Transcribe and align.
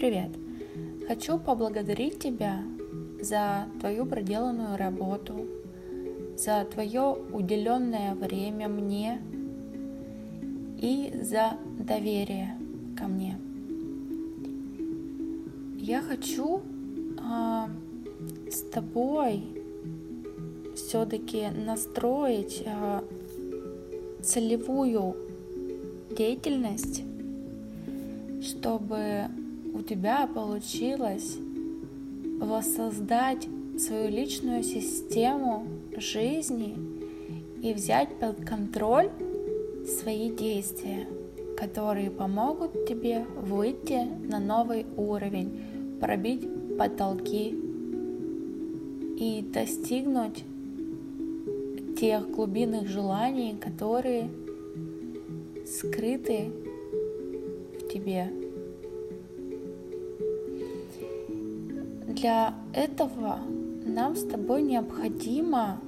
Привет! 0.00 0.30
Хочу 1.08 1.38
поблагодарить 1.38 2.18
тебя 2.18 2.62
за 3.20 3.66
твою 3.80 4.06
проделанную 4.06 4.78
работу, 4.78 5.44
за 6.38 6.64
твое 6.64 7.18
уделенное 7.34 8.14
время 8.14 8.66
мне 8.68 9.20
и 10.78 11.12
за 11.20 11.52
доверие 11.78 12.56
ко 12.96 13.08
мне. 13.08 13.38
Я 15.76 16.00
хочу 16.00 16.62
а, 17.18 17.68
с 18.50 18.62
тобой 18.70 19.42
все-таки 20.76 21.48
настроить 21.50 22.62
а, 22.64 23.04
целевую 24.22 25.14
деятельность, 26.16 27.02
чтобы 28.42 29.28
у 29.72 29.82
тебя 29.82 30.26
получилось 30.26 31.38
воссоздать 32.40 33.48
свою 33.78 34.10
личную 34.10 34.62
систему 34.62 35.66
жизни 35.96 36.76
и 37.62 37.72
взять 37.72 38.18
под 38.18 38.44
контроль 38.44 39.10
свои 39.86 40.30
действия, 40.30 41.06
которые 41.56 42.10
помогут 42.10 42.86
тебе 42.86 43.24
выйти 43.42 44.06
на 44.28 44.38
новый 44.38 44.86
уровень, 44.96 45.98
пробить 46.00 46.46
потолки 46.78 47.54
и 49.18 49.42
достигнуть 49.52 50.44
тех 51.98 52.30
глубинных 52.30 52.88
желаний, 52.88 53.54
которые 53.60 54.30
скрыты 55.66 56.50
в 57.78 57.92
тебе. 57.92 58.39
Для 62.20 62.52
этого 62.74 63.38
нам 63.82 64.14
с 64.14 64.24
тобой 64.24 64.60
необходимо 64.60 65.80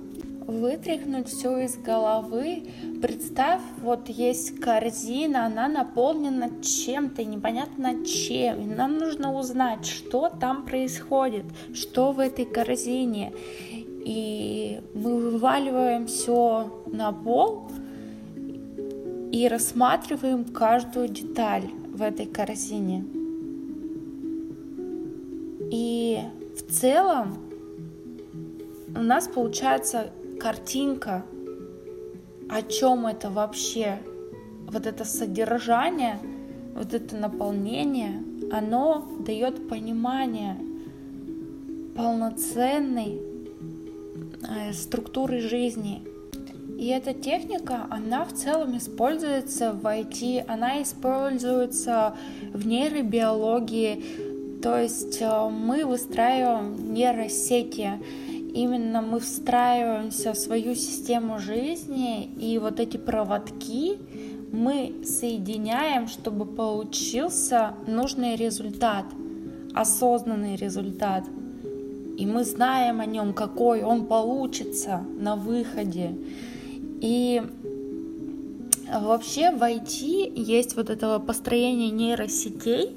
вытряхнуть 0.47 1.29
все 1.29 1.59
из 1.59 1.77
головы. 1.77 2.63
Представь, 3.03 3.61
вот 3.83 4.09
есть 4.09 4.59
корзина, 4.59 5.45
она 5.45 5.69
наполнена 5.69 6.63
чем-то, 6.63 7.23
непонятно 7.23 8.07
чем. 8.07 8.63
И 8.63 8.65
нам 8.65 8.97
нужно 8.97 9.39
узнать, 9.39 9.85
что 9.85 10.31
там 10.31 10.65
происходит, 10.65 11.45
что 11.75 12.13
в 12.13 12.19
этой 12.19 12.47
корзине. 12.47 13.35
И 13.69 14.81
мы 14.95 15.19
вываливаем 15.19 16.07
все 16.07 16.83
на 16.87 17.13
пол 17.13 17.71
и 19.31 19.49
рассматриваем 19.49 20.47
каждую 20.47 21.09
деталь 21.09 21.69
в 21.93 22.01
этой 22.01 22.25
корзине. 22.25 23.22
И 25.73 26.21
в 26.55 26.71
целом 26.71 27.39
у 28.95 29.01
нас 29.01 29.27
получается 29.27 30.11
картинка, 30.39 31.25
о 32.51 32.61
чем 32.61 33.07
это 33.07 33.31
вообще, 33.31 33.99
вот 34.67 34.85
это 34.85 35.07
содержание, 35.07 36.19
вот 36.75 36.93
это 36.93 37.17
наполнение, 37.17 38.23
оно 38.53 39.09
дает 39.21 39.67
понимание 39.67 40.59
полноценной 41.97 43.23
э, 44.43 44.75
структуры 44.75 45.41
жизни. 45.41 46.03
И 46.79 46.89
эта 46.89 47.15
техника, 47.15 47.87
она 47.89 48.27
в 48.27 48.35
целом 48.35 48.77
используется 48.77 49.73
в 49.73 49.87
IT, 49.87 50.45
она 50.49 50.83
используется 50.83 52.15
в 52.53 52.67
нейробиологии, 52.67 54.32
то 54.63 54.79
есть 54.79 55.21
э, 55.21 55.49
мы 55.49 55.85
выстраиваем 55.85 56.95
нейросети, 56.95 57.93
именно 58.55 59.03
мы 59.03 59.19
встраиваемся 59.19 60.33
в 60.33 60.39
свою 60.39 60.75
систему 60.77 61.39
жизни, 61.39 62.31
и 62.39 62.59
вот 62.59 62.79
эти 62.79 62.97
проводки 62.97 63.99
мы 64.53 64.95
соединяем, 65.05 66.07
чтобы 66.07 66.45
получился 66.45 67.75
нужный 67.87 68.37
результат, 68.37 69.07
осознанный 69.75 70.55
результат. 70.57 71.25
И 72.17 72.27
мы 72.27 72.45
знаем 72.45 73.01
о 73.01 73.07
нем, 73.07 73.33
какой 73.33 73.83
он 73.83 74.07
получится 74.07 75.03
на 75.19 75.35
выходе. 75.35 76.15
И 77.01 77.43
вообще 79.01 79.51
в 79.51 79.63
IT 79.63 80.33
есть 80.35 80.77
вот 80.77 80.91
это 80.91 81.19
построение 81.19 81.91
нейросетей, 81.91 82.97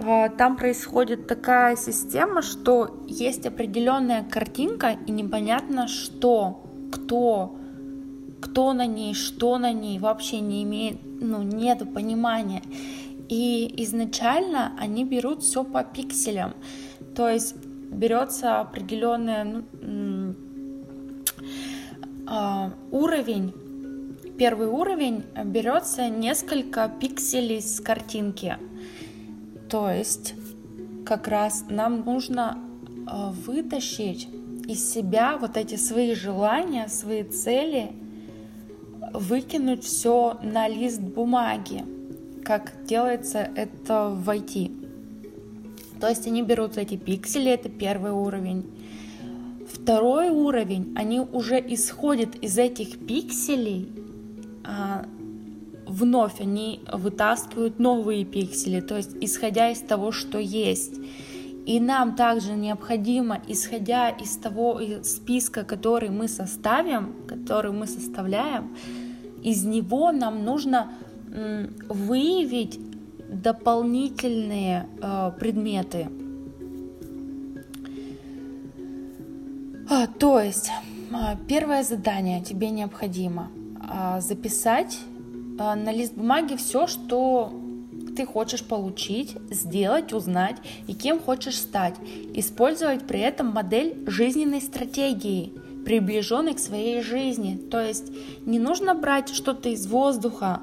а, 0.00 0.28
там 0.28 0.56
происходит 0.56 1.26
такая 1.26 1.76
система, 1.76 2.42
что 2.42 3.04
есть 3.06 3.46
определенная 3.46 4.22
картинка 4.22 4.96
и 5.06 5.10
непонятно 5.10 5.88
что, 5.88 6.62
кто, 6.92 7.56
кто 8.40 8.72
на 8.72 8.86
ней, 8.86 9.14
что 9.14 9.58
на 9.58 9.72
ней, 9.72 9.98
вообще 9.98 10.40
не 10.40 10.62
имеет, 10.62 10.98
ну, 11.20 11.42
нету 11.42 11.86
понимания. 11.86 12.62
И 13.28 13.74
изначально 13.84 14.72
они 14.78 15.04
берут 15.04 15.42
все 15.42 15.64
по 15.64 15.84
пикселям, 15.84 16.54
то 17.14 17.28
есть 17.28 17.56
берется 17.90 18.60
определенный 18.60 19.44
ну, 19.82 20.34
э, 22.26 22.70
уровень, 22.90 23.52
первый 24.38 24.68
уровень 24.68 25.24
берется 25.44 26.08
несколько 26.08 26.88
пикселей 26.88 27.60
с 27.60 27.80
картинки, 27.80 28.56
то 29.68 29.90
есть 29.90 30.34
как 31.04 31.26
раз 31.26 31.64
нам 31.68 32.04
нужно 32.04 32.56
э, 32.86 33.30
вытащить 33.44 34.28
из 34.68 34.92
себя 34.92 35.38
вот 35.38 35.56
эти 35.56 35.74
свои 35.74 36.14
желания, 36.14 36.86
свои 36.88 37.24
цели, 37.24 37.90
выкинуть 39.12 39.82
все 39.82 40.38
на 40.42 40.68
лист 40.68 41.00
бумаги, 41.00 41.84
как 42.44 42.72
делается 42.84 43.38
это 43.56 44.10
в 44.10 44.28
IT. 44.28 45.98
То 46.00 46.08
есть 46.08 46.26
они 46.28 46.42
берут 46.42 46.76
эти 46.76 46.96
пиксели, 46.96 47.50
это 47.50 47.68
первый 47.68 48.12
уровень. 48.12 48.64
Второй 49.68 50.30
уровень, 50.30 50.94
они 50.96 51.20
уже 51.20 51.58
исходят 51.58 52.36
из 52.36 52.56
этих 52.56 53.04
пикселей 53.04 53.88
вновь 55.86 56.40
они 56.40 56.80
вытаскивают 56.92 57.78
новые 57.78 58.24
пиксели, 58.24 58.80
то 58.80 58.96
есть 58.96 59.16
исходя 59.20 59.70
из 59.70 59.80
того, 59.80 60.12
что 60.12 60.38
есть. 60.38 61.00
И 61.66 61.80
нам 61.80 62.14
также 62.14 62.52
необходимо, 62.52 63.40
исходя 63.48 64.08
из 64.10 64.36
того 64.36 64.80
списка, 65.02 65.64
который 65.64 66.10
мы 66.10 66.28
составим, 66.28 67.14
который 67.26 67.72
мы 67.72 67.86
составляем, 67.86 68.76
из 69.42 69.64
него 69.64 70.12
нам 70.12 70.44
нужно 70.44 70.92
выявить 71.88 72.80
дополнительные 73.28 74.88
э, 75.00 75.32
предметы. 75.38 76.08
А, 79.90 80.06
то 80.06 80.40
есть 80.40 80.70
а, 81.12 81.36
первое 81.46 81.82
задание 81.82 82.42
тебе 82.42 82.70
необходимо 82.70 83.48
а, 83.54 83.57
записать 84.20 84.98
а, 85.58 85.74
на 85.74 85.92
лист 85.92 86.14
бумаги 86.14 86.56
все, 86.56 86.86
что 86.86 87.52
ты 88.16 88.24
хочешь 88.26 88.64
получить, 88.64 89.36
сделать, 89.50 90.12
узнать 90.12 90.56
и 90.86 90.94
кем 90.94 91.20
хочешь 91.20 91.56
стать. 91.56 91.94
Использовать 92.34 93.06
при 93.06 93.20
этом 93.20 93.48
модель 93.48 94.04
жизненной 94.06 94.60
стратегии, 94.60 95.52
приближенной 95.84 96.54
к 96.54 96.58
своей 96.58 97.00
жизни. 97.02 97.56
То 97.70 97.80
есть 97.80 98.12
не 98.44 98.58
нужно 98.58 98.94
брать 98.94 99.28
что-то 99.30 99.68
из 99.68 99.86
воздуха, 99.86 100.60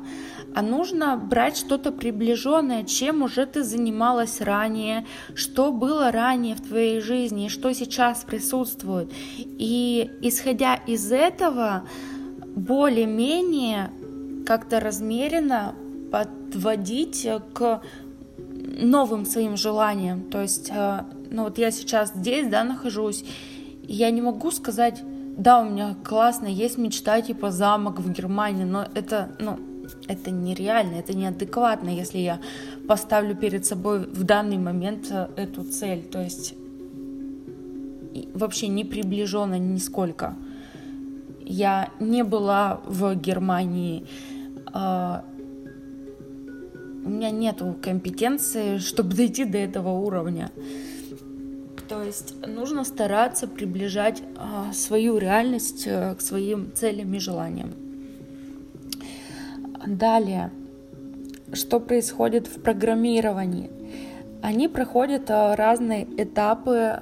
а 0.54 0.62
нужно 0.62 1.18
брать 1.18 1.58
что-то 1.58 1.92
приближенное, 1.92 2.84
чем 2.84 3.24
уже 3.24 3.46
ты 3.46 3.64
занималась 3.64 4.40
ранее, 4.40 5.06
что 5.34 5.72
было 5.72 6.12
ранее 6.12 6.56
в 6.56 6.62
твоей 6.62 7.02
жизни, 7.02 7.50
что 7.50 7.74
сейчас 7.74 8.24
присутствует. 8.24 9.12
И 9.38 10.10
исходя 10.22 10.76
из 10.76 11.12
этого, 11.12 11.84
более-менее 12.56 13.92
как-то 14.46 14.80
размеренно 14.80 15.76
подводить 16.12 17.28
к 17.54 17.82
новым 18.82 19.26
своим 19.26 19.58
желаниям. 19.58 20.22
То 20.30 20.42
есть, 20.42 20.70
э, 20.74 21.02
ну 21.30 21.44
вот 21.44 21.58
я 21.58 21.72
сейчас 21.72 22.14
здесь, 22.14 22.48
да, 22.48 22.64
нахожусь, 22.64 23.24
и 23.88 23.94
я 23.94 24.12
не 24.12 24.22
могу 24.22 24.52
сказать, 24.52 25.04
да, 25.38 25.62
у 25.62 25.70
меня 25.70 25.96
классно, 26.04 26.48
есть 26.48 26.78
мечта 26.78 27.22
типа 27.22 27.52
замок 27.52 28.00
в 28.00 28.12
Германии, 28.12 28.64
но 28.64 28.88
это, 28.96 29.30
ну, 29.40 29.60
это 30.08 30.32
нереально, 30.32 30.96
это 30.96 31.16
неадекватно, 31.16 31.90
если 31.90 32.20
я 32.20 32.40
поставлю 32.88 33.36
перед 33.36 33.66
собой 33.66 34.00
в 34.00 34.24
данный 34.24 34.58
момент 34.58 35.08
э, 35.12 35.28
эту 35.36 35.64
цель. 35.64 36.04
То 36.04 36.22
есть 36.22 36.56
вообще 38.34 38.68
не 38.68 38.86
приближенно 38.86 39.60
нисколько. 39.60 40.36
Я 41.46 41.90
не 42.00 42.24
была 42.24 42.82
в 42.86 43.16
Германии, 43.16 44.06
а, 44.74 45.24
у 47.06 47.10
меня 47.10 47.30
нет 47.30 47.62
компетенции, 47.82 48.80
чтобы 48.80 49.16
дойти 49.16 49.46
до 49.46 49.60
этого 49.60 49.90
уровня. 49.90 50.52
То 51.88 52.02
есть 52.02 52.34
нужно 52.48 52.84
стараться 52.84 53.48
приближать 53.48 54.24
а, 54.38 54.74
свою 54.74 55.20
реальность 55.20 55.88
а, 55.88 56.16
к 56.16 56.22
своим 56.22 56.72
целям 56.74 57.14
и 57.14 57.20
желаниям. 57.20 57.74
Далее, 59.86 60.52
что 61.54 61.80
происходит 61.80 62.48
в 62.48 62.60
программировании? 62.62 63.70
Они 64.42 64.68
проходят 64.68 65.30
а, 65.30 65.56
разные 65.56 66.08
этапы 66.18 66.98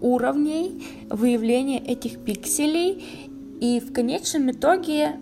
уровней 0.00 0.82
выявления 1.10 1.80
этих 1.80 2.18
пикселей, 2.24 3.04
и 3.60 3.80
в 3.80 3.92
конечном 3.92 4.50
итоге 4.50 5.16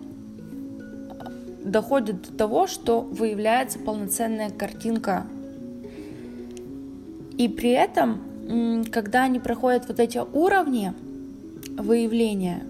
доходит 1.63 2.21
до 2.21 2.33
того, 2.33 2.67
что 2.67 3.01
выявляется 3.01 3.79
полноценная 3.79 4.49
картинка. 4.49 5.25
И 7.37 7.47
при 7.47 7.71
этом 7.71 8.21
когда 8.91 9.23
они 9.23 9.39
проходят 9.39 9.87
вот 9.87 9.99
эти 9.99 10.17
уровни 10.17 10.93
выявления, 11.77 12.63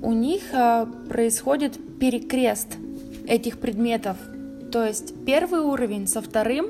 у 0.00 0.12
них 0.12 0.42
а, 0.52 0.86
происходит 1.08 1.78
перекрест 1.98 2.76
этих 3.26 3.58
предметов. 3.58 4.16
То 4.70 4.84
есть 4.84 5.14
первый 5.26 5.60
уровень 5.60 6.06
со 6.06 6.22
вторым 6.22 6.66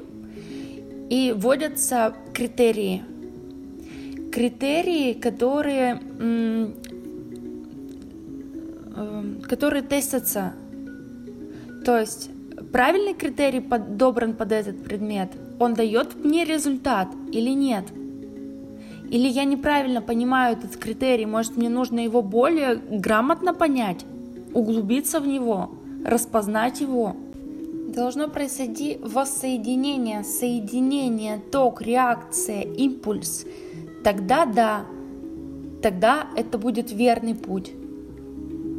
и 1.10 1.34
вводятся 1.36 2.14
критерии. 2.32 3.02
Критерии, 4.32 5.12
которые, 5.12 6.00
э, 6.18 6.68
которые 9.48 9.82
тестятся. 9.82 10.52
То 11.84 11.98
есть 11.98 12.30
правильный 12.72 13.14
критерий 13.14 13.60
подобран 13.60 14.34
под 14.34 14.52
этот 14.52 14.82
предмет– 14.84 15.30
он 15.58 15.74
дает 15.74 16.24
мне 16.24 16.44
результат 16.44 17.08
или 17.32 17.50
нет? 17.50 17.84
Или 19.10 19.28
я 19.28 19.44
неправильно 19.44 20.02
понимаю 20.02 20.56
этот 20.56 20.76
критерий, 20.76 21.26
может 21.26 21.56
мне 21.56 21.68
нужно 21.68 22.00
его 22.00 22.22
более 22.22 22.76
грамотно 22.76 23.54
понять, 23.54 24.04
углубиться 24.52 25.18
в 25.18 25.26
него, 25.26 25.70
распознать 26.04 26.80
его? 26.80 27.16
Должно 27.88 28.28
произойти 28.28 28.98
воссоединение, 29.02 30.22
соединение, 30.22 31.40
ток, 31.50 31.80
реакция, 31.82 32.60
импульс. 32.62 33.46
Тогда 34.04 34.44
да, 34.44 34.84
тогда 35.82 36.26
это 36.36 36.58
будет 36.58 36.92
верный 36.92 37.34
путь. 37.34 37.72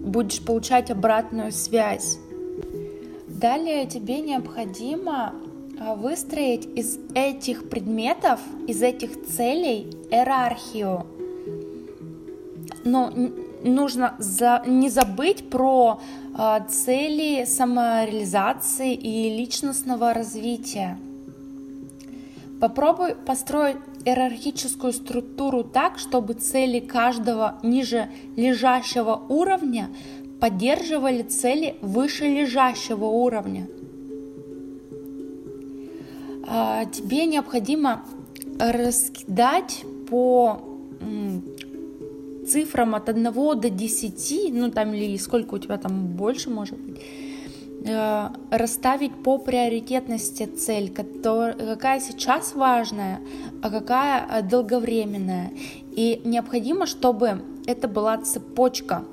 Будешь 0.10 0.42
получать 0.42 0.90
обратную 0.90 1.52
связь. 1.52 2.18
Далее 3.28 3.86
тебе 3.86 4.22
необходимо 4.22 5.36
а, 5.80 5.94
выстроить 5.94 6.66
из 6.66 6.98
этих 7.14 7.70
предметов, 7.70 8.40
из 8.66 8.82
этих 8.82 9.24
целей 9.28 9.96
иерархию. 10.10 11.06
Но 12.84 13.14
нужно 13.64 14.16
за, 14.18 14.64
не 14.66 14.90
забыть 14.90 15.48
про 15.48 16.02
э, 16.36 16.60
цели 16.68 17.46
самореализации 17.46 18.96
и 18.96 19.38
личностного 19.38 20.16
развития. 20.16 20.98
Попробуй 22.60 23.14
построить 23.14 23.78
иерархическую 24.06 24.94
структуру 24.94 25.64
так, 25.64 26.00
чтобы 26.00 26.34
цели 26.34 26.80
каждого 26.80 27.60
ниже 27.64 28.10
лежащего 28.36 29.22
уровня 29.30 29.90
поддерживали 30.40 31.24
цели 31.24 31.76
выше 31.82 32.26
лежащего 32.26 33.06
уровня. 33.06 33.68
А, 36.48 36.86
тебе 36.86 37.26
необходимо 37.26 38.04
раскидать 38.60 39.84
по 40.10 40.62
цифрам 42.48 42.96
от 42.96 43.10
1 43.10 43.34
до 43.34 43.70
10, 43.70 44.54
ну 44.54 44.72
там 44.72 44.94
или 44.94 45.18
сколько 45.18 45.56
у 45.56 45.60
тебя 45.60 45.78
там 45.78 46.08
больше 46.08 46.50
может 46.50 46.80
быть, 46.80 47.00
расставить 48.52 49.14
по 49.24 49.38
приоритетности 49.38 50.46
цель, 50.46 50.92
какая 50.92 52.00
сейчас 52.00 52.54
важная, 52.54 53.20
а 53.62 53.70
какая 53.70 54.26
э, 54.28 54.42
долговременная. 54.42 55.52
И 55.92 56.22
необходимо, 56.26 56.86
чтобы 56.86 57.42
это 57.66 57.88
была 57.88 58.18
цепочка. 58.18 59.04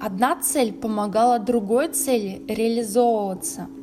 Одна 0.00 0.36
цель 0.36 0.72
помогала 0.72 1.38
другой 1.38 1.88
цели 1.88 2.42
реализовываться– 2.48 3.68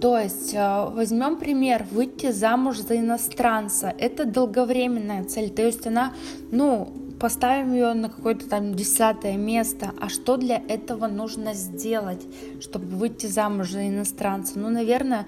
то 0.00 0.16
есть 0.16 0.54
э, 0.54 0.88
возьмем 0.92 1.36
пример, 1.36 1.86
выйти 1.90 2.30
замуж 2.30 2.78
за 2.78 2.98
иностранца. 2.98 3.92
Это 3.98 4.24
долговременная 4.24 5.24
цель, 5.24 5.50
то 5.50 5.62
есть 5.62 5.86
она, 5.86 6.14
ну, 6.52 6.92
поставим 7.18 7.72
ее 7.72 7.94
на 7.94 8.08
какое-то 8.08 8.48
там 8.48 8.74
десятое 8.74 9.36
место. 9.36 9.92
А 10.00 10.08
что 10.08 10.36
для 10.36 10.62
этого 10.68 11.08
нужно 11.08 11.52
сделать, 11.54 12.24
чтобы 12.60 12.86
выйти 12.96 13.26
замуж 13.26 13.72
за 13.72 13.88
иностранца? 13.88 14.58
Ну, 14.58 14.70
наверное, 14.70 15.26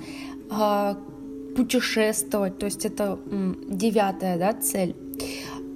э, 0.50 0.94
путешествовать, 1.56 2.58
то 2.58 2.66
есть 2.66 2.84
это 2.86 3.18
девятая 3.68 4.38
да, 4.38 4.52
цель. 4.52 4.94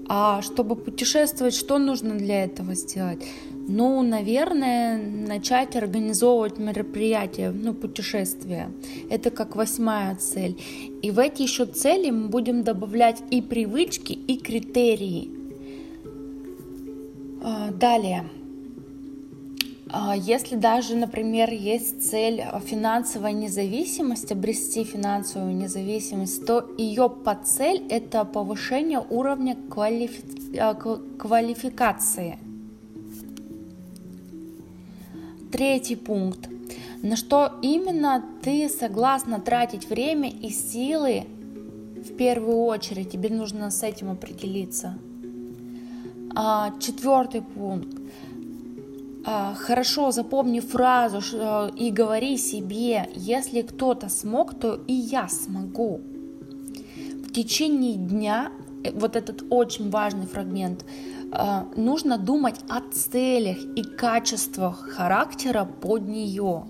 А 0.06 0.42
чтобы 0.42 0.76
путешествовать, 0.76 1.54
что 1.54 1.78
нужно 1.78 2.14
для 2.14 2.44
этого 2.44 2.74
сделать? 2.74 3.24
Ну, 3.66 4.02
наверное, 4.02 4.98
начать 4.98 5.74
организовывать 5.74 6.58
мероприятия, 6.58 7.50
ну, 7.50 7.72
путешествия. 7.72 8.70
Это 9.08 9.30
как 9.30 9.56
восьмая 9.56 10.16
цель. 10.16 10.60
И 11.02 11.10
в 11.10 11.18
эти 11.18 11.42
еще 11.42 11.64
цели 11.64 12.10
мы 12.10 12.28
будем 12.28 12.62
добавлять 12.62 13.22
и 13.30 13.40
привычки, 13.40 14.12
и 14.12 14.36
критерии. 14.36 15.30
А, 17.42 17.70
далее. 17.70 18.24
А, 19.90 20.14
если 20.14 20.56
даже, 20.56 20.94
например, 20.94 21.50
есть 21.50 22.06
цель 22.10 22.44
финансовая 22.66 23.32
независимость, 23.32 24.30
обрести 24.30 24.84
финансовую 24.84 25.54
независимость, 25.54 26.44
то 26.44 26.68
ее 26.76 27.08
подцель– 27.08 27.82
это 27.88 28.26
повышение 28.26 29.02
уровня 29.08 29.56
квалифи... 29.70 30.22
А, 30.58 30.74
квалификации– 30.74 32.38
Третий 35.54 35.94
пункт. 35.94 36.48
На 37.00 37.14
что 37.14 37.52
именно 37.62 38.24
ты 38.42 38.68
согласна 38.68 39.40
тратить 39.40 39.88
время 39.88 40.28
и 40.28 40.50
силы 40.50 41.26
в 41.94 42.16
первую 42.16 42.64
очередь? 42.64 43.10
Тебе 43.10 43.28
нужно 43.28 43.70
с 43.70 43.84
этим 43.84 44.10
определиться. 44.10 44.98
А, 46.34 46.72
четвертый 46.80 47.42
пункт. 47.42 47.96
А, 49.24 49.54
хорошо 49.54 50.10
запомни 50.10 50.58
фразу 50.58 51.20
и 51.76 51.92
говори 51.92 52.36
себе, 52.36 53.08
если 53.14 53.62
кто-то 53.62 54.08
смог, 54.08 54.58
то 54.58 54.80
и 54.88 54.92
я 54.92 55.28
смогу. 55.28 56.00
В 57.28 57.32
течение 57.32 57.94
дня, 57.94 58.50
э, 58.82 58.90
вот 58.90 59.14
этот 59.14 59.44
очень 59.50 59.88
важный 59.88 60.26
фрагмент, 60.26 60.84
Э, 60.84 61.13
нужно 61.76 62.18
думать 62.18 62.60
о 62.68 62.80
целях 62.80 63.58
и 63.76 63.82
качествах 63.82 64.88
характера 64.90 65.64
под 65.64 66.06
нее. 66.06 66.64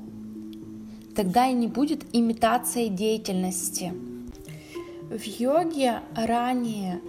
Тогда 1.15 1.47
и 1.47 1.53
не 1.53 1.69
будет 1.69 2.05
имитации 2.13 2.89
деятельности. 2.89 3.93
В 5.11 5.23
йоге 5.23 6.01
ранее 6.17 7.01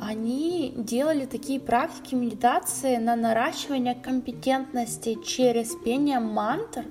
они 0.00 0.72
делали 0.76 1.26
такие 1.26 1.58
практики 1.58 2.14
медитации 2.14 2.96
на 2.96 3.16
наращивание 3.16 3.94
компетентности 3.94 5.18
через 5.24 5.74
пение 5.84 6.20
мантр 6.20 6.84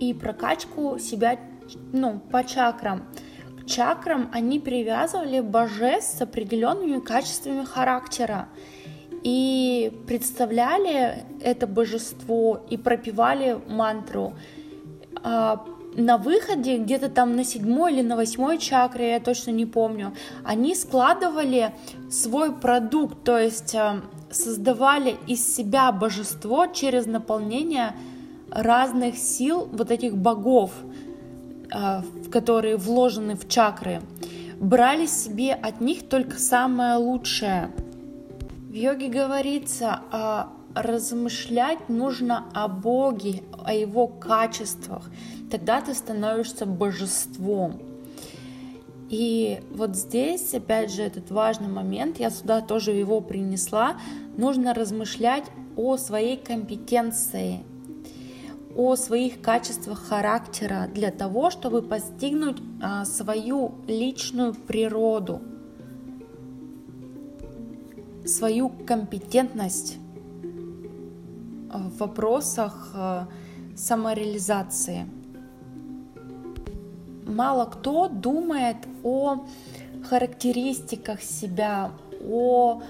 и 0.00 0.14
прокачку 0.14 0.98
себя 0.98 1.38
ну, 1.92 2.20
по 2.30 2.44
чакрам. 2.44 3.04
К 3.60 3.66
чакрам 3.66 4.30
они 4.32 4.60
привязывали 4.60 5.40
божеств 5.40 6.18
с 6.18 6.22
определенными 6.22 7.00
качествами 7.00 7.64
характера 7.64 8.48
и 9.22 9.92
представляли 10.06 11.24
это 11.42 11.66
божество 11.66 12.60
и 12.70 12.76
пропевали 12.76 13.58
мантру. 13.68 14.34
А, 15.22 15.64
на 15.94 16.16
выходе, 16.16 16.78
где-то 16.78 17.08
там 17.08 17.34
на 17.34 17.44
седьмой 17.44 17.94
или 17.94 18.02
на 18.02 18.16
восьмой 18.16 18.58
чакре, 18.58 19.10
я 19.12 19.20
точно 19.20 19.50
не 19.50 19.66
помню, 19.66 20.14
они 20.44 20.74
складывали 20.74 21.74
свой 22.10 22.52
продукт, 22.52 23.24
то 23.24 23.38
есть 23.38 23.74
а, 23.74 24.00
создавали 24.30 25.16
из 25.26 25.56
себя 25.56 25.90
божество 25.90 26.66
через 26.66 27.06
наполнение 27.06 27.94
разных 28.50 29.16
сил 29.16 29.68
вот 29.72 29.90
этих 29.90 30.16
богов, 30.16 30.70
а, 31.72 32.04
которые 32.30 32.76
вложены 32.76 33.34
в 33.34 33.48
чакры. 33.48 34.00
Брали 34.60 35.06
себе 35.06 35.52
от 35.52 35.80
них 35.80 36.08
только 36.08 36.38
самое 36.38 36.96
лучшее– 36.96 37.70
в 38.68 38.74
йоге 38.74 39.08
говорится 39.08 40.00
о 40.12 40.48
размышлять 40.74 41.88
нужно 41.88 42.44
о 42.52 42.68
Боге, 42.68 43.42
о 43.64 43.72
Его 43.72 44.06
качествах. 44.06 45.10
Тогда 45.50 45.80
ты 45.80 45.94
становишься 45.94 46.66
божеством. 46.66 47.80
И 49.08 49.62
вот 49.70 49.96
здесь, 49.96 50.52
опять 50.52 50.92
же, 50.92 51.02
этот 51.02 51.30
важный 51.30 51.68
момент, 51.68 52.20
я 52.20 52.28
сюда 52.30 52.60
тоже 52.60 52.90
его 52.90 53.22
принесла, 53.22 53.96
нужно 54.36 54.74
размышлять 54.74 55.44
о 55.76 55.96
своей 55.96 56.36
компетенции, 56.36 57.60
о 58.76 58.96
своих 58.96 59.40
качествах 59.40 60.04
характера 60.06 60.90
для 60.92 61.10
того, 61.10 61.50
чтобы 61.50 61.80
постигнуть 61.80 62.58
а, 62.82 63.06
свою 63.06 63.76
личную 63.86 64.52
природу, 64.52 65.40
свою 68.28 68.68
компетентность 68.68 69.96
в 71.72 71.98
вопросах 71.98 72.90
а, 72.94 73.28
самореализации 73.76 75.06
мало 77.28 77.66
кто 77.66 78.08
думает 78.08 78.76
о 79.04 79.44
характеристиках 80.08 81.22
себя, 81.22 81.92
о 82.26 82.82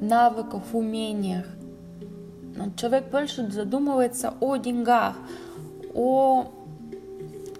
навыках, 0.00 0.62
умениях. 0.72 1.46
Человек 2.76 3.10
больше 3.10 3.50
задумывается 3.50 4.34
о 4.40 4.56
деньгах, 4.56 5.16
о 5.94 6.50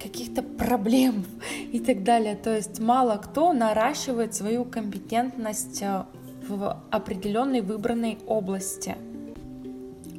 каких-то 0.02 0.42
проблем 0.42 1.24
и 1.72 1.80
так 1.80 2.04
далее. 2.04 2.36
То 2.36 2.54
есть 2.54 2.80
мало 2.80 3.16
кто 3.16 3.52
наращивает 3.52 4.34
свою 4.34 4.64
компетентность 4.64 5.82
э, 5.82 6.04
в 6.50 6.82
определенной 6.90 7.60
выбранной 7.60 8.18
области. 8.26 8.96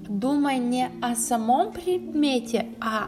Думай 0.07 0.57
не 0.57 0.89
о 1.01 1.15
самом 1.15 1.71
предмете, 1.71 2.67
а 2.79 3.07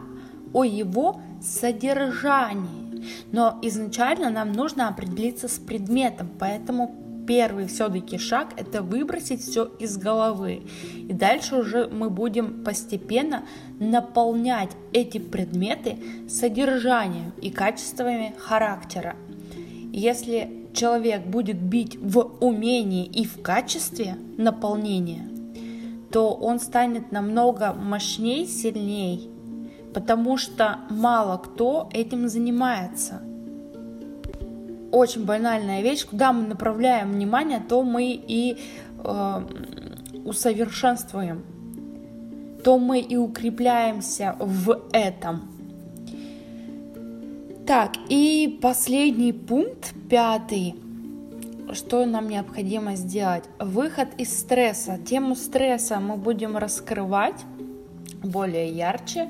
о 0.53 0.63
его 0.63 1.21
содержании. 1.41 3.03
Но 3.31 3.59
изначально 3.61 4.29
нам 4.29 4.53
нужно 4.53 4.87
определиться 4.87 5.47
с 5.47 5.57
предметом, 5.59 6.29
поэтому 6.39 6.95
первый 7.27 7.67
все-таки 7.67 8.17
шаг– 8.17 8.53
это 8.57 8.81
выбросить 8.81 9.41
все 9.41 9.65
из 9.79 9.97
головы. 9.97 10.63
И 10.95 11.13
дальше 11.13 11.55
уже 11.55 11.87
мы 11.87 12.09
будем 12.09 12.63
постепенно 12.63 13.43
наполнять 13.79 14.71
эти 14.93 15.17
предметы 15.17 15.97
содержанием 16.29 17.31
и 17.41 17.49
качествами 17.49 18.35
характера. 18.37 19.15
Если 19.91 20.62
человек 20.73 21.25
будет 21.25 21.61
бить 21.61 21.97
в 21.97 22.19
умении 22.39 23.05
и 23.05 23.25
в 23.25 23.41
качестве 23.41 24.17
наполнения, 24.37 25.27
то 26.11 26.33
он 26.33 26.59
станет 26.59 27.11
намного 27.11 27.73
мощнее, 27.73 28.45
сильнее 28.45 29.33
потому 29.93 30.37
что 30.37 30.79
мало 30.89 31.37
кто 31.37 31.89
этим 31.93 32.27
занимается. 32.27 33.21
Очень 34.91 35.25
банальная 35.25 35.81
вещь, 35.81 36.05
куда 36.05 36.33
мы 36.33 36.47
направляем 36.47 37.13
внимание, 37.13 37.59
то 37.59 37.83
мы 37.83 38.11
и 38.11 38.57
э, 39.03 39.41
усовершенствуем, 40.25 41.43
то 42.63 42.77
мы 42.77 42.99
и 42.99 43.15
укрепляемся 43.15 44.35
в 44.39 44.79
этом. 44.91 45.52
Так, 47.65 47.93
и 48.09 48.59
последний 48.61 49.33
пункт, 49.33 49.93
пятый. 50.09 50.75
Что 51.71 52.05
нам 52.05 52.27
необходимо 52.29 52.95
сделать? 52.95 53.45
Выход 53.59 54.09
из 54.17 54.37
стресса. 54.37 54.97
Тему 54.97 55.35
стресса 55.35 55.99
мы 55.99 56.17
будем 56.17 56.57
раскрывать 56.57 57.45
более 58.21 58.69
ярче 58.69 59.29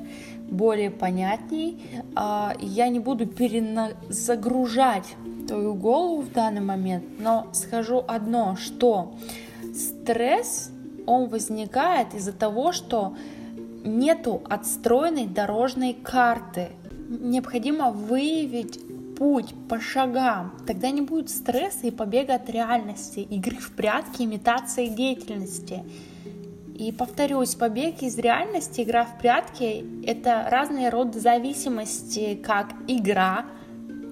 более 0.50 0.90
понятней. 0.90 1.82
А, 2.14 2.54
я 2.60 2.88
не 2.88 3.00
буду 3.00 3.26
перезагружать 3.26 5.16
твою 5.48 5.74
голову 5.74 6.22
в 6.22 6.32
данный 6.32 6.60
момент, 6.60 7.04
но 7.18 7.48
скажу 7.52 8.04
одно, 8.06 8.56
что 8.56 9.14
стресс, 9.74 10.70
он 11.06 11.28
возникает 11.28 12.14
из-за 12.14 12.32
того, 12.32 12.72
что 12.72 13.14
нету 13.84 14.42
отстроенной 14.48 15.26
дорожной 15.26 15.92
карты. 15.92 16.68
Необходимо 17.08 17.90
выявить 17.90 18.80
путь 19.16 19.54
по 19.68 19.80
шагам. 19.80 20.54
Тогда 20.66 20.90
не 20.90 21.00
будет 21.00 21.30
стресса 21.30 21.86
и 21.86 21.90
побега 21.90 22.34
от 22.34 22.48
реальности, 22.50 23.20
игры 23.20 23.56
в 23.56 23.72
прятки, 23.72 24.22
имитации 24.22 24.88
деятельности. 24.88 25.84
И 26.74 26.90
повторюсь, 26.90 27.54
побег 27.54 28.02
из 28.02 28.18
реальности, 28.18 28.80
игра 28.80 29.04
в 29.04 29.18
прятки— 29.18 29.84
это 30.06 30.48
разные 30.50 30.88
роды 30.88 31.20
зависимости, 31.20 32.34
как 32.34 32.74
игра, 32.88 33.46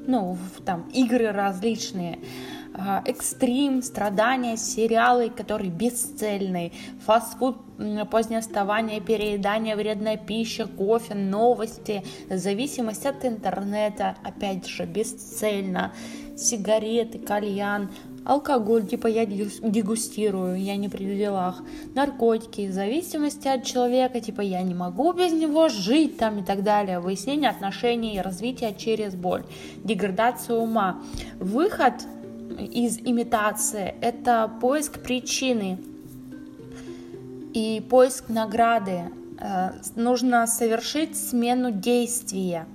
ну, 0.06 0.38
там, 0.64 0.88
игры 0.92 1.32
различные, 1.32 2.20
а, 2.74 3.02
экстрим, 3.04 3.82
страдания, 3.82 4.56
сериалы, 4.56 5.28
которые 5.28 5.70
бесцельные, 5.70 6.72
фастфуд, 7.04 7.56
позднее 8.10 8.40
вставание, 8.40 9.00
переедание, 9.00 9.76
вредная 9.76 10.16
пища, 10.16 10.66
кофе, 10.66 11.14
новости, 11.14 12.02
зависимость 12.28 13.06
от 13.06 13.24
интернета, 13.24 14.16
опять 14.22 14.66
же, 14.66 14.84
бесцельно, 14.84 15.92
сигареты, 16.36 17.18
кальян, 17.18 17.90
алкоголь, 18.24 18.86
типа 18.86 19.06
я 19.06 19.26
дегустирую, 19.26 20.60
я 20.60 20.76
не 20.76 20.88
при 20.88 21.16
делах, 21.16 21.62
наркотики, 21.94 22.70
зависимости 22.70 23.48
от 23.48 23.64
человека, 23.64 24.20
типа 24.20 24.40
я 24.40 24.62
не 24.62 24.74
могу 24.74 25.12
без 25.12 25.32
него 25.32 25.68
жить 25.68 26.18
там 26.18 26.40
и 26.40 26.44
так 26.44 26.62
далее, 26.62 27.00
выяснение 27.00 27.50
отношений, 27.50 28.20
развитие 28.20 28.74
через 28.74 29.14
боль, 29.14 29.44
деградация 29.84 30.56
ума. 30.56 31.02
Выход 31.38 31.94
из 32.58 32.98
имитации– 32.98 33.94
это 34.00 34.50
поиск 34.60 35.00
причины 35.00 35.78
и 37.52 37.84
поиск 37.88 38.28
награды. 38.28 39.10
Э, 39.38 39.72
нужно 39.96 40.46
совершить 40.46 41.16
смену 41.16 41.70
действия. 41.70 42.66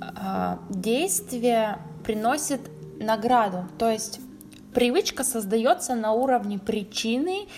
Э, 0.00 0.56
действие 0.70 1.78
приносит 2.04 2.60
награду. 3.00 3.64
То 3.78 3.90
есть 3.90 4.20
привычка 4.74 5.24
создается 5.24 5.94
на 5.94 6.12
уровне 6.12 6.58
причины, 6.58 7.48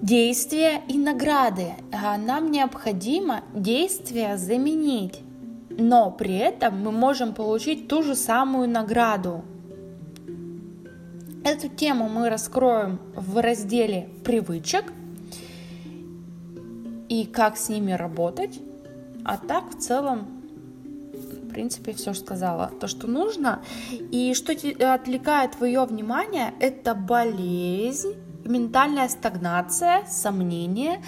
действия 0.00 0.82
и 0.88 0.98
награды. 0.98 1.74
А 1.92 2.18
нам 2.18 2.50
необходимо 2.50 3.42
действие 3.54 4.36
заменить, 4.36 5.20
но 5.70 6.10
при 6.10 6.36
этом 6.36 6.82
мы 6.82 6.92
можем 6.92 7.34
получить 7.34 7.88
ту 7.88 8.02
же 8.02 8.14
самую 8.14 8.68
награду. 8.68 9.44
Эту 11.44 11.68
тему 11.68 12.08
мы 12.08 12.30
раскроем 12.30 12.98
в 13.14 13.40
разделе 13.40 14.08
привычек 14.24 14.92
и 17.08 17.26
как 17.26 17.56
с 17.56 17.68
ними 17.68 17.92
работать. 17.92 18.60
А 19.24 19.36
так 19.36 19.70
в 19.70 19.78
целом 19.78 20.34
принципе, 21.54 21.92
все 21.92 22.12
сказала. 22.14 22.70
То, 22.80 22.88
что 22.88 23.06
нужно. 23.06 23.62
И 24.10 24.34
что 24.34 24.52
отвлекает 24.52 25.52
твое 25.52 25.84
внимание, 25.84 26.52
это 26.60 26.94
болезнь, 26.94 28.14
ментальная 28.44 29.08
стагнация, 29.08 30.04
сомнение, 30.06 31.02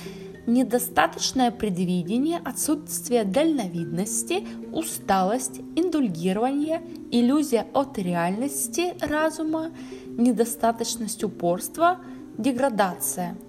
недостаточное 0.47 1.50
предвидение, 1.50 2.40
отсутствие 2.45 3.25
дальновидности, 3.25 4.47
усталость, 4.73 5.59
индульгирование, 5.75 6.81
иллюзия 7.11 7.66
от 7.75 7.99
реальности 7.99 8.95
разума, 9.00 9.73
недостаточность 10.17 11.25
упорства, 11.25 11.99
деградация– 12.39 13.37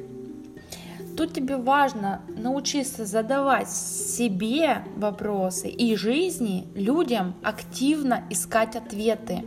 Тут 1.18 1.34
тебе 1.34 1.58
важно 1.58 2.22
научиться 2.28 3.08
задавать 3.08 3.72
себе 3.72 4.84
вопросы 4.96 5.68
и 5.68 5.96
жизни, 5.96 6.68
людям 6.76 7.34
активно 7.42 8.24
искать 8.30 8.76
ответы. 8.76 9.44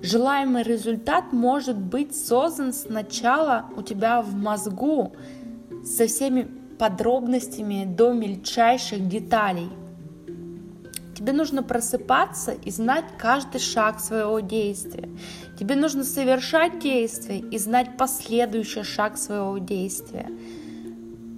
Желаемый 0.00 0.62
результат 0.62 1.30
может 1.34 1.76
быть 1.76 2.16
создан 2.16 2.72
сначала 2.72 3.66
у 3.76 3.82
тебя 3.82 4.22
в 4.22 4.32
мозгу 4.32 5.12
со 5.84 6.06
всеми 6.06 6.48
подробностями 6.78 7.84
до 7.84 8.14
мельчайших 8.14 9.06
деталей. 9.06 9.68
Тебе 11.28 11.36
нужно 11.36 11.62
просыпаться 11.62 12.52
и 12.52 12.70
знать 12.70 13.04
каждый 13.18 13.60
шаг 13.60 14.00
своего 14.00 14.40
действия. 14.40 15.10
Тебе 15.60 15.76
нужно 15.76 16.02
совершать 16.02 16.78
действие 16.78 17.40
и 17.40 17.58
знать 17.58 17.98
последующий 17.98 18.82
шаг 18.82 19.18
своего 19.18 19.58
действия. 19.58 20.30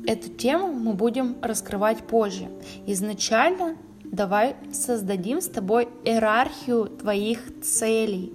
Эту 0.06 0.28
тему 0.28 0.72
мы 0.72 0.92
будем 0.94 1.38
раскрывать 1.42 2.06
позже. 2.06 2.46
Изначально 2.86 3.76
давай 4.04 4.54
создадим 4.70 5.40
с 5.40 5.48
тобой 5.48 5.88
иерархию 6.04 6.84
твоих 6.84 7.40
целей. 7.60 8.32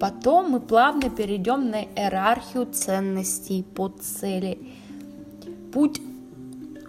Потом 0.00 0.52
мы 0.52 0.60
плавно 0.60 1.10
перейдем 1.10 1.68
на 1.68 1.82
иерархию 1.82 2.64
ценностей 2.64 3.62
под 3.62 4.02
цели. 4.02 4.58
путь 5.70 6.00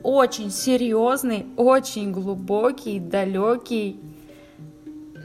очень 0.05 0.51
серьезный, 0.51 1.47
очень 1.57 2.11
глубокий, 2.11 2.99
далекий, 2.99 3.99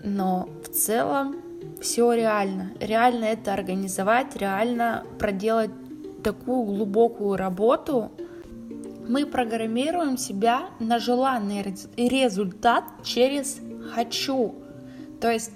но 0.02 0.48
в 0.64 0.68
целом 0.68 1.36
все 1.82 2.14
реально. 2.14 2.70
Реально 2.80 3.26
это 3.26 3.52
организовать, 3.52 4.36
реально 4.36 5.04
проделать 5.18 5.70
такую 6.24 6.62
глубокую 6.62 7.36
работу. 7.36 8.10
Мы 9.06 9.26
программируем 9.26 10.16
себя 10.16 10.70
на 10.78 10.98
желанный 10.98 11.62
результат 11.98 12.84
через 13.04 13.60
«хочу». 13.92 14.54
То 15.20 15.30
есть 15.30 15.52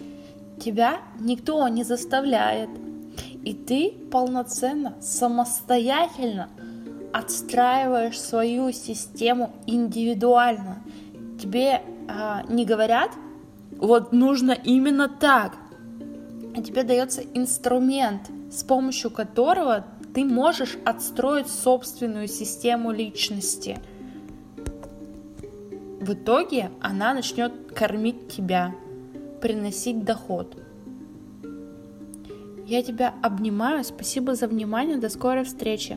тебя 0.60 0.98
никто 1.18 1.66
не 1.68 1.82
заставляет, 1.82 2.68
и 3.42 3.54
ты 3.54 3.94
полноценно, 4.10 4.94
самостоятельно 5.00 6.50
отстраиваешь 7.14 8.20
свою 8.20 8.72
систему 8.72 9.52
индивидуально. 9.68 10.82
Тебе 11.40 11.80
а, 12.08 12.42
не 12.48 12.64
говорят, 12.64 13.12
вот 13.78 14.12
нужно 14.12 14.50
именно 14.50 15.08
так. 15.08 15.56
А 16.56 16.60
тебе 16.60 16.82
дается 16.82 17.22
инструмент, 17.32 18.22
с 18.50 18.64
помощью 18.64 19.12
которого 19.12 19.84
ты 20.12 20.24
можешь 20.24 20.76
отстроить 20.84 21.46
собственную 21.46 22.26
систему 22.26 22.90
личности. 22.90 23.78
В 26.00 26.14
итоге 26.14 26.72
она 26.80 27.14
начнет 27.14 27.52
кормить 27.72 28.28
тебя, 28.28 28.74
приносить 29.40 30.04
доход. 30.04 30.60
Я 32.66 32.82
тебя 32.82 33.14
обнимаю, 33.22 33.84
спасибо 33.84 34.34
за 34.34 34.48
внимание, 34.48 34.96
до 34.96 35.08
скорой 35.08 35.44
встречи. 35.44 35.96